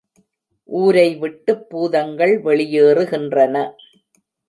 [0.69, 3.55] ஊரை விட்டுப் பூதங்கள் வெளியேறுகின்றன.